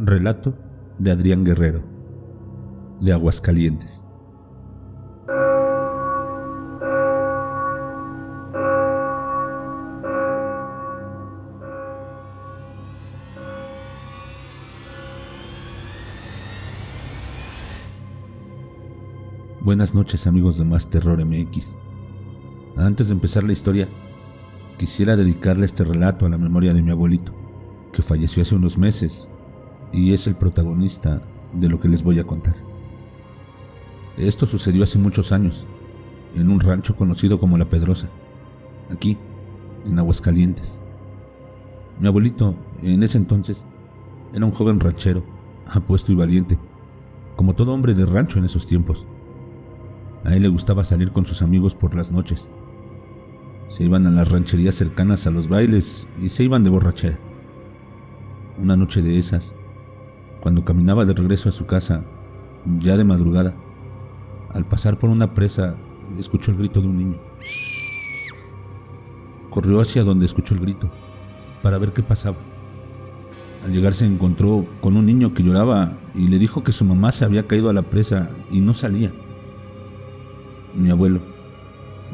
[0.00, 0.56] Relato
[0.96, 1.82] de Adrián Guerrero,
[3.00, 4.06] de Aguascalientes.
[19.62, 21.76] Buenas noches amigos de Más Terror MX.
[22.76, 23.88] Antes de empezar la historia,
[24.78, 27.34] quisiera dedicarle este relato a la memoria de mi abuelito,
[27.92, 29.28] que falleció hace unos meses
[29.92, 31.20] y es el protagonista
[31.52, 32.54] de lo que les voy a contar.
[34.16, 35.66] Esto sucedió hace muchos años,
[36.34, 38.10] en un rancho conocido como La Pedrosa,
[38.90, 39.16] aquí,
[39.86, 40.80] en Aguascalientes.
[42.00, 43.66] Mi abuelito, en ese entonces,
[44.32, 45.24] era un joven ranchero,
[45.66, 46.58] apuesto y valiente,
[47.36, 49.06] como todo hombre de rancho en esos tiempos.
[50.24, 52.50] A él le gustaba salir con sus amigos por las noches.
[53.68, 57.18] Se iban a las rancherías cercanas a los bailes y se iban de borrachera.
[58.58, 59.54] Una noche de esas,
[60.40, 62.04] cuando caminaba de regreso a su casa,
[62.78, 63.54] ya de madrugada,
[64.52, 65.76] al pasar por una presa,
[66.18, 67.18] escuchó el grito de un niño.
[69.50, 70.90] Corrió hacia donde escuchó el grito,
[71.62, 72.36] para ver qué pasaba.
[73.64, 77.12] Al llegar se encontró con un niño que lloraba y le dijo que su mamá
[77.12, 79.12] se había caído a la presa y no salía.
[80.74, 81.22] Mi abuelo,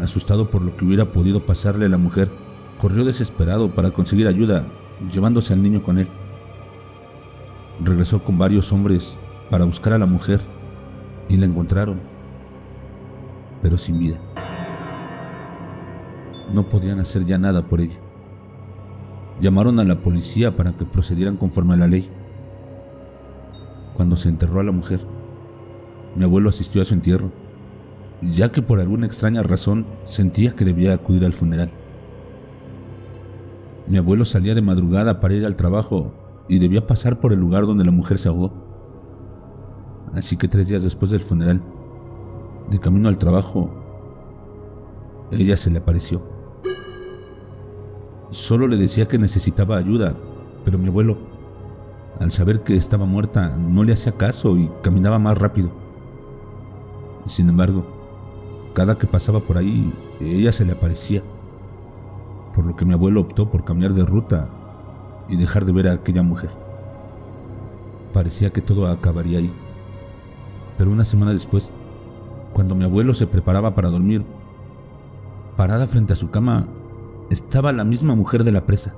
[0.00, 2.30] asustado por lo que hubiera podido pasarle a la mujer,
[2.78, 4.68] corrió desesperado para conseguir ayuda,
[5.10, 6.08] llevándose al niño con él.
[7.82, 10.40] Regresó con varios hombres para buscar a la mujer
[11.28, 12.00] y la encontraron,
[13.62, 14.20] pero sin vida.
[16.52, 17.98] No podían hacer ya nada por ella.
[19.40, 22.10] Llamaron a la policía para que procedieran conforme a la ley.
[23.94, 25.00] Cuando se enterró a la mujer,
[26.16, 27.30] mi abuelo asistió a su entierro
[28.22, 31.70] ya que por alguna extraña razón sentía que debía acudir al funeral.
[33.86, 36.14] Mi abuelo salía de madrugada para ir al trabajo
[36.48, 38.52] y debía pasar por el lugar donde la mujer se ahogó.
[40.12, 41.62] Así que tres días después del funeral,
[42.70, 43.70] de camino al trabajo,
[45.30, 46.24] ella se le apareció.
[48.30, 50.16] Solo le decía que necesitaba ayuda,
[50.64, 51.18] pero mi abuelo,
[52.18, 55.70] al saber que estaba muerta, no le hacía caso y caminaba más rápido.
[57.24, 57.86] Sin embargo,
[58.74, 61.22] cada que pasaba por ahí, ella se le aparecía,
[62.54, 64.59] por lo que mi abuelo optó por cambiar de ruta
[65.30, 66.50] y dejar de ver a aquella mujer.
[68.12, 69.52] Parecía que todo acabaría ahí.
[70.76, 71.72] Pero una semana después,
[72.52, 74.24] cuando mi abuelo se preparaba para dormir,
[75.56, 76.66] parada frente a su cama,
[77.30, 78.96] estaba la misma mujer de la presa.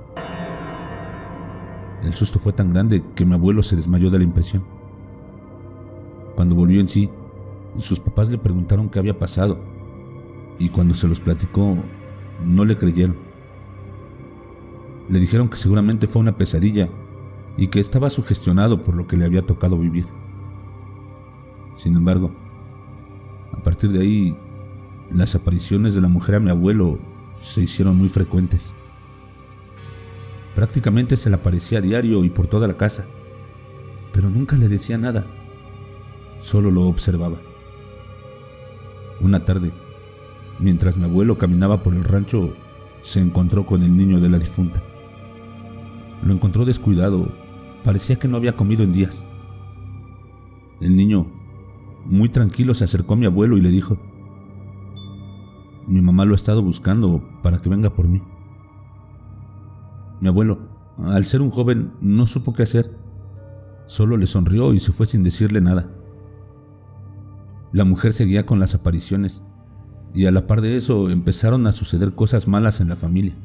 [2.03, 4.65] El susto fue tan grande que mi abuelo se desmayó de la impresión.
[6.35, 7.09] Cuando volvió en sí,
[7.77, 9.59] sus papás le preguntaron qué había pasado
[10.59, 11.77] y cuando se los platicó
[12.43, 13.32] no le creyeron.
[15.09, 16.89] Le dijeron que seguramente fue una pesadilla
[17.57, 20.05] y que estaba sugestionado por lo que le había tocado vivir.
[21.75, 22.31] Sin embargo,
[23.51, 24.37] a partir de ahí,
[25.09, 26.99] las apariciones de la mujer a mi abuelo
[27.39, 28.75] se hicieron muy frecuentes.
[30.55, 33.07] Prácticamente se le aparecía a diario y por toda la casa,
[34.11, 35.25] pero nunca le decía nada,
[36.37, 37.41] solo lo observaba.
[39.19, 39.73] Una tarde,
[40.59, 42.53] mientras mi abuelo caminaba por el rancho,
[43.01, 44.83] se encontró con el niño de la difunta.
[46.25, 47.31] Lo encontró descuidado,
[47.83, 49.27] parecía que no había comido en días.
[50.79, 51.31] El niño,
[52.05, 53.97] muy tranquilo, se acercó a mi abuelo y le dijo,
[55.87, 58.21] mi mamá lo ha estado buscando para que venga por mí.
[60.21, 60.59] Mi abuelo,
[60.97, 62.97] al ser un joven, no supo qué hacer.
[63.85, 65.89] Solo le sonrió y se fue sin decirle nada.
[67.73, 69.43] La mujer seguía con las apariciones
[70.13, 73.35] y a la par de eso empezaron a suceder cosas malas en la familia.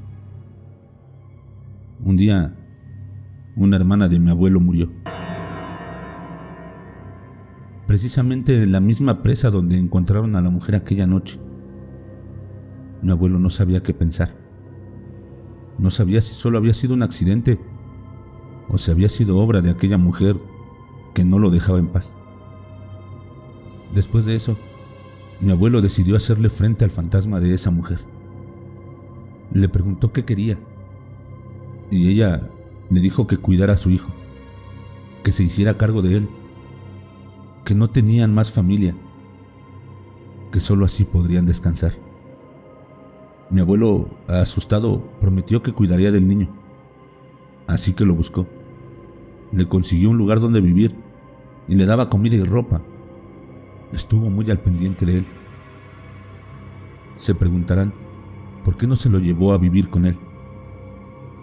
[2.01, 2.55] Un día,
[3.59, 4.93] una hermana de mi abuelo murió.
[7.87, 11.41] Precisamente en la misma presa donde encontraron a la mujer aquella noche.
[13.03, 14.29] Mi abuelo no sabía qué pensar.
[15.79, 17.59] No sabía si solo había sido un accidente
[18.69, 20.37] o si había sido obra de aquella mujer
[21.15, 22.17] que no lo dejaba en paz.
[23.93, 24.57] Después de eso,
[25.41, 27.99] mi abuelo decidió hacerle frente al fantasma de esa mujer.
[29.51, 30.61] Le preguntó qué quería
[31.91, 32.51] y ella
[32.91, 34.11] le dijo que cuidara a su hijo,
[35.23, 36.29] que se hiciera cargo de él,
[37.65, 38.97] que no tenían más familia,
[40.51, 41.93] que solo así podrían descansar.
[43.51, 46.49] Mi abuelo, asustado, prometió que cuidaría del niño,
[47.67, 48.47] así que lo buscó.
[49.53, 50.95] Le consiguió un lugar donde vivir
[51.67, 52.83] y le daba comida y ropa
[53.93, 55.27] estuvo muy al pendiente de él.
[57.17, 57.93] Se preguntarán,
[58.65, 60.19] ¿por qué no se lo llevó a vivir con él?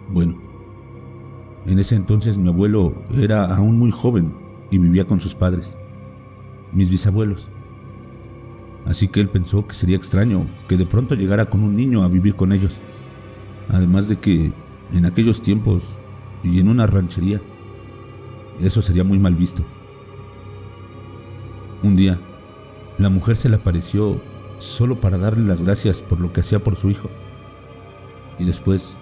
[0.08, 0.40] Bueno,
[1.66, 4.32] En ese entonces mi abuelo era aún muy joven
[4.70, 5.78] y vivía con sus padres,
[6.72, 7.50] mis bisabuelos.
[8.84, 12.08] Así que él pensó que sería extraño que de pronto llegara con un niño a
[12.08, 12.80] vivir con ellos.
[13.68, 14.52] Además de que
[14.92, 15.98] en aquellos tiempos
[16.44, 17.42] y en una ranchería,
[18.60, 19.64] eso sería muy mal visto.
[21.82, 22.20] Un día,
[22.96, 24.20] la mujer se le apareció
[24.58, 27.10] solo para darle las gracias por lo que hacía por su hijo.
[28.38, 28.98] Y después,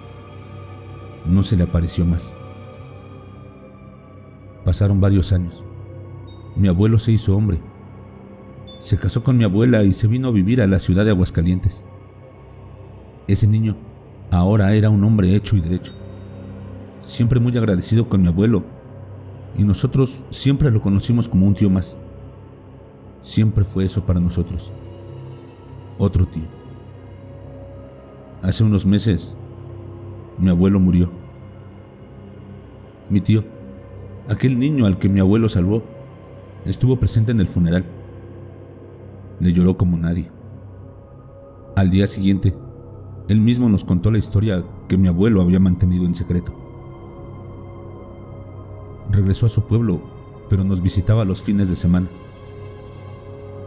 [1.27, 2.35] no se le apareció más.
[4.65, 5.65] Pasaron varios años.
[6.57, 7.61] Mi abuelo se hizo hombre.
[8.79, 11.87] Se casó con mi abuela y se vino a vivir a la ciudad de Aguascalientes.
[13.29, 13.77] Ese niño
[14.31, 15.93] ahora era un hombre hecho y derecho.
[16.99, 18.65] Siempre muy agradecido con mi abuelo.
[19.57, 21.99] Y nosotros siempre lo conocimos como un tío más.
[23.21, 24.73] Siempre fue eso para nosotros.
[25.99, 26.49] Otro tío.
[28.43, 29.37] Hace unos meses,
[30.39, 31.13] mi abuelo murió.
[33.09, 33.54] Mi tío
[34.29, 35.83] Aquel niño al que mi abuelo salvó
[36.65, 37.85] estuvo presente en el funeral.
[39.39, 40.31] Le lloró como nadie.
[41.77, 42.57] Al día siguiente,
[43.29, 46.55] él mismo nos contó la historia que mi abuelo había mantenido en secreto.
[49.11, 50.01] Regresó a su pueblo,
[50.49, 52.09] pero nos visitaba los fines de semana.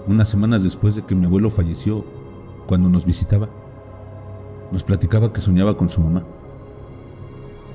[0.08, 2.04] Unas semanas después de que mi abuelo falleció,
[2.66, 3.50] cuando nos visitaba,
[4.72, 6.26] nos platicaba que soñaba con su mamá.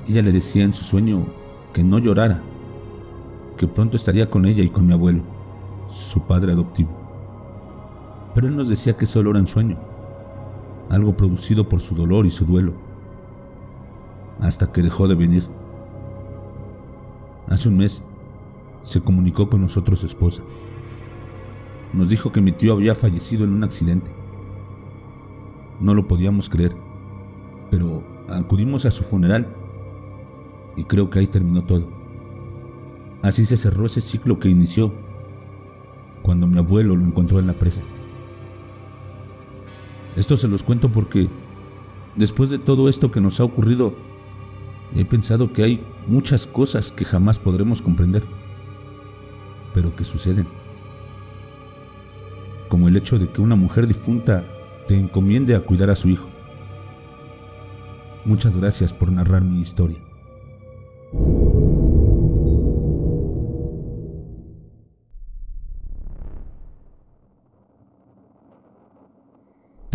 [0.05, 1.25] Ella le decía en su sueño
[1.71, 2.43] que no llorara
[3.55, 5.23] que pronto estaría con ella y con mi abuelo,
[5.87, 6.89] su padre adoptivo.
[8.33, 9.77] Pero él nos decía que solo era un sueño,
[10.89, 12.73] algo producido por su dolor y su duelo,
[14.39, 15.43] hasta que dejó de venir.
[17.47, 18.03] Hace un mes
[18.81, 20.43] se comunicó con nosotros su esposa.
[21.93, 24.11] Nos dijo que mi tío había fallecido en un accidente.
[25.79, 26.75] No lo podíamos creer,
[27.69, 29.55] pero acudimos a su funeral
[30.75, 32.02] y creo que ahí terminó todo.
[33.23, 34.93] Así se cerró ese ciclo que inició
[36.21, 37.81] cuando mi abuelo lo encontró en la presa.
[40.17, 41.29] Esto se los cuento porque
[42.17, 43.95] después de todo esto que nos ha ocurrido,
[44.93, 48.23] he pensado que hay muchas cosas que jamás podremos comprender,
[49.73, 50.47] pero que suceden.
[52.67, 54.45] Como el hecho de que una mujer difunta
[54.85, 56.27] te encomiende a cuidar a su hijo.
[58.25, 59.99] Muchas gracias por narrar mi historia.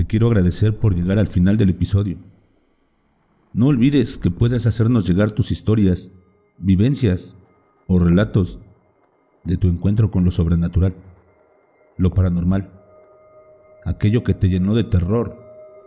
[0.08, 2.18] Quiero agradecer por llegar al final del episodio.
[3.52, 6.12] No olvides que puedes hacernos llegar tus historias,
[6.58, 7.36] vivencias
[7.86, 8.58] o relatos
[9.44, 10.96] de tu encuentro con lo sobrenatural,
[11.98, 12.72] lo paranormal,
[13.84, 15.38] aquello que te llenó de terror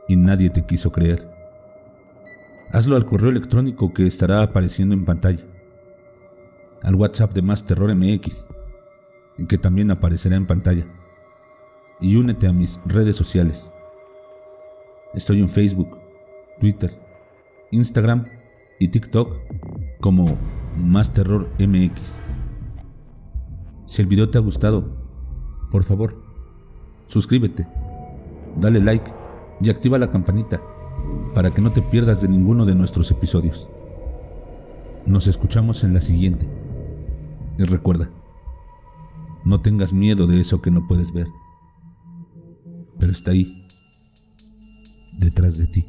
[0.08, 1.30] y nadie te quiso creer.
[2.72, 5.44] Hazlo al correo electrónico que estará apareciendo en pantalla,
[6.84, 8.48] al WhatsApp de Más Terror MX,
[9.48, 10.86] que también aparecerá en pantalla,
[12.00, 13.74] y únete a mis redes sociales
[15.14, 16.00] Estoy en Facebook,
[16.62, 16.90] Twitter,
[17.72, 18.26] Instagram
[18.80, 19.36] y TikTok
[20.00, 20.38] como
[20.78, 22.22] Más Terror MX.
[23.84, 24.90] Si el video te ha gustado,
[25.70, 26.24] por favor,
[27.08, 27.68] suscríbete,
[28.56, 29.12] dale like
[29.60, 30.62] y activa la campanita
[31.34, 33.70] para que no te pierdas de ninguno de nuestros episodios.
[35.06, 36.48] Nos escuchamos en la siguiente.
[37.58, 38.10] Y recuerda,
[39.44, 41.28] no tengas miedo de eso que no puedes ver,
[42.98, 43.61] pero está ahí
[45.22, 45.86] detrás de ti.